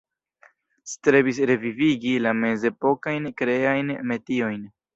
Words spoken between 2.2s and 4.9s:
la mezepokajn kreajn metiojn.